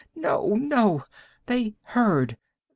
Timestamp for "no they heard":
0.55-2.35